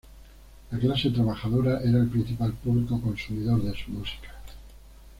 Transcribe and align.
La 0.71 0.79
clase 0.79 1.11
trabajadora 1.11 1.79
era 1.83 1.99
el 1.99 2.07
principal 2.07 2.53
público 2.53 2.99
consumidor 2.99 3.61
de 3.61 3.75
su 3.77 3.91
música. 3.91 4.31